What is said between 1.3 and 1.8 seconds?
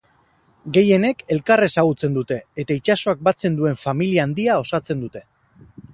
elkar